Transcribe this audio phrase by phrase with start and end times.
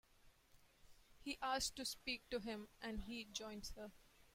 [1.23, 3.91] She asks to speak to him and he joins her.